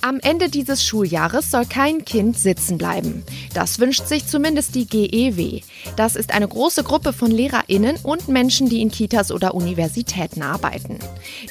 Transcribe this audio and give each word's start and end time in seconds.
Am 0.00 0.18
Ende 0.20 0.48
dieses 0.48 0.84
Schuljahres 0.84 1.50
soll 1.50 1.64
kein 1.66 2.04
Kind 2.04 2.38
sitzen 2.38 2.78
bleiben. 2.78 3.22
Das 3.54 3.78
wünscht 3.78 4.06
sich 4.06 4.26
zumindest 4.26 4.74
die 4.74 4.86
GEW. 4.86 5.60
Das 5.96 6.16
ist 6.16 6.32
eine 6.32 6.48
große 6.48 6.82
Gruppe 6.82 7.12
von 7.12 7.30
Lehrerinnen 7.30 7.96
und 8.02 8.28
Menschen, 8.28 8.68
die 8.68 8.80
in 8.80 8.90
Kitas 8.90 9.30
oder 9.30 9.54
Universitäten 9.54 10.42
arbeiten. 10.42 10.98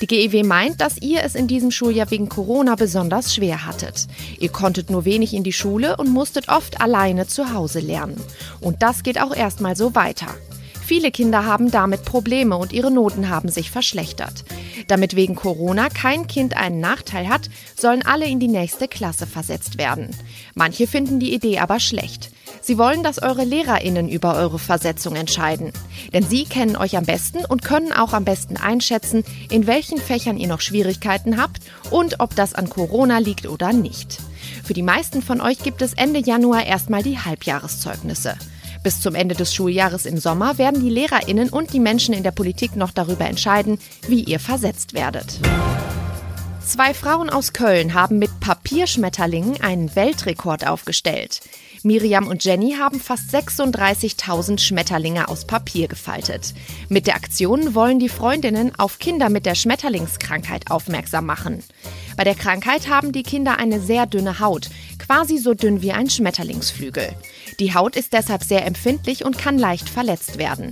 Die 0.01 0.07
GEW 0.07 0.43
meint, 0.43 0.81
dass 0.81 0.97
ihr 0.97 1.23
es 1.23 1.35
in 1.35 1.47
diesem 1.47 1.71
Schuljahr 1.71 2.11
wegen 2.11 2.29
Corona 2.29 2.75
besonders 2.75 3.33
schwer 3.33 3.65
hattet. 3.65 4.07
Ihr 4.39 4.49
konntet 4.49 4.89
nur 4.89 5.05
wenig 5.05 5.33
in 5.33 5.43
die 5.43 5.53
Schule 5.53 5.97
und 5.97 6.09
musstet 6.09 6.49
oft 6.49 6.81
alleine 6.81 7.27
zu 7.27 7.53
Hause 7.53 7.79
lernen. 7.79 8.19
Und 8.59 8.81
das 8.81 9.03
geht 9.03 9.21
auch 9.21 9.35
erstmal 9.35 9.75
so 9.75 9.95
weiter. 9.95 10.27
Viele 10.91 11.11
Kinder 11.11 11.45
haben 11.45 11.71
damit 11.71 12.03
Probleme 12.03 12.57
und 12.57 12.73
ihre 12.73 12.91
Noten 12.91 13.29
haben 13.29 13.47
sich 13.47 13.71
verschlechtert. 13.71 14.43
Damit 14.87 15.15
wegen 15.15 15.35
Corona 15.35 15.87
kein 15.87 16.27
Kind 16.27 16.57
einen 16.57 16.81
Nachteil 16.81 17.29
hat, 17.29 17.49
sollen 17.79 18.05
alle 18.05 18.25
in 18.25 18.41
die 18.41 18.49
nächste 18.49 18.89
Klasse 18.89 19.25
versetzt 19.25 19.77
werden. 19.77 20.09
Manche 20.53 20.87
finden 20.87 21.21
die 21.21 21.33
Idee 21.33 21.59
aber 21.59 21.79
schlecht. 21.79 22.31
Sie 22.59 22.77
wollen, 22.77 23.03
dass 23.03 23.23
eure 23.23 23.45
Lehrerinnen 23.45 24.09
über 24.09 24.35
eure 24.35 24.59
Versetzung 24.59 25.15
entscheiden. 25.15 25.71
Denn 26.11 26.23
sie 26.27 26.43
kennen 26.43 26.75
euch 26.75 26.97
am 26.97 27.05
besten 27.05 27.45
und 27.45 27.63
können 27.63 27.93
auch 27.93 28.11
am 28.11 28.25
besten 28.25 28.57
einschätzen, 28.57 29.23
in 29.49 29.67
welchen 29.67 29.97
Fächern 29.97 30.35
ihr 30.35 30.49
noch 30.49 30.59
Schwierigkeiten 30.59 31.41
habt 31.41 31.61
und 31.89 32.19
ob 32.19 32.35
das 32.35 32.53
an 32.53 32.69
Corona 32.69 33.19
liegt 33.19 33.47
oder 33.47 33.71
nicht. 33.71 34.17
Für 34.65 34.73
die 34.73 34.83
meisten 34.83 35.21
von 35.21 35.39
euch 35.39 35.59
gibt 35.59 35.81
es 35.81 35.93
Ende 35.93 36.19
Januar 36.19 36.65
erstmal 36.65 37.01
die 37.01 37.17
Halbjahreszeugnisse. 37.17 38.35
Bis 38.83 38.99
zum 38.99 39.13
Ende 39.13 39.35
des 39.35 39.53
Schuljahres 39.53 40.05
im 40.05 40.17
Sommer 40.17 40.57
werden 40.57 40.81
die 40.81 40.89
Lehrerinnen 40.89 41.49
und 41.49 41.71
die 41.73 41.79
Menschen 41.79 42.13
in 42.15 42.23
der 42.23 42.31
Politik 42.31 42.75
noch 42.75 42.91
darüber 42.91 43.25
entscheiden, 43.25 43.77
wie 44.07 44.23
ihr 44.23 44.39
versetzt 44.39 44.93
werdet. 44.93 45.39
Zwei 46.65 46.93
Frauen 46.93 47.29
aus 47.29 47.53
Köln 47.53 47.93
haben 47.93 48.17
mit 48.17 48.39
Papierschmetterlingen 48.39 49.61
einen 49.61 49.95
Weltrekord 49.95 50.65
aufgestellt. 50.65 51.41
Miriam 51.83 52.27
und 52.27 52.43
Jenny 52.43 52.75
haben 52.79 52.99
fast 52.99 53.33
36.000 53.33 54.59
Schmetterlinge 54.59 55.27
aus 55.27 55.45
Papier 55.45 55.87
gefaltet. 55.87 56.53
Mit 56.89 57.07
der 57.07 57.15
Aktion 57.15 57.73
wollen 57.75 57.99
die 57.99 58.09
Freundinnen 58.09 58.71
auf 58.77 58.99
Kinder 58.99 59.29
mit 59.29 59.45
der 59.45 59.55
Schmetterlingskrankheit 59.55 60.69
aufmerksam 60.69 61.25
machen. 61.25 61.63
Bei 62.15 62.23
der 62.23 62.35
Krankheit 62.35 62.87
haben 62.87 63.11
die 63.11 63.23
Kinder 63.23 63.57
eine 63.57 63.79
sehr 63.79 64.05
dünne 64.05 64.39
Haut, 64.39 64.69
quasi 65.11 65.39
so 65.39 65.53
dünn 65.53 65.81
wie 65.81 65.91
ein 65.91 66.09
Schmetterlingsflügel. 66.09 67.09
Die 67.59 67.73
Haut 67.73 67.97
ist 67.97 68.13
deshalb 68.13 68.45
sehr 68.45 68.65
empfindlich 68.65 69.25
und 69.25 69.37
kann 69.37 69.59
leicht 69.59 69.89
verletzt 69.89 70.37
werden. 70.37 70.71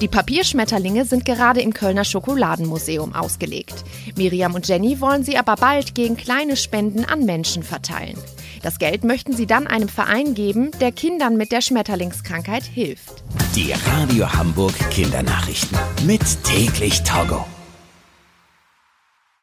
Die 0.00 0.08
Papierschmetterlinge 0.08 1.04
sind 1.04 1.26
gerade 1.26 1.60
im 1.60 1.74
Kölner 1.74 2.04
Schokoladenmuseum 2.04 3.14
ausgelegt. 3.14 3.84
Miriam 4.16 4.54
und 4.54 4.66
Jenny 4.66 5.02
wollen 5.02 5.22
sie 5.22 5.36
aber 5.36 5.56
bald 5.56 5.94
gegen 5.94 6.16
kleine 6.16 6.56
Spenden 6.56 7.04
an 7.04 7.26
Menschen 7.26 7.62
verteilen. 7.62 8.16
Das 8.62 8.78
Geld 8.78 9.04
möchten 9.04 9.36
sie 9.36 9.46
dann 9.46 9.66
einem 9.66 9.90
Verein 9.90 10.32
geben, 10.32 10.70
der 10.80 10.90
Kindern 10.90 11.36
mit 11.36 11.52
der 11.52 11.60
Schmetterlingskrankheit 11.60 12.64
hilft. 12.64 13.22
Die 13.54 13.72
Radio 13.72 14.32
Hamburg 14.32 14.72
Kindernachrichten. 14.88 15.78
Mit 16.06 16.22
täglich 16.42 17.02
Togo. 17.02 17.44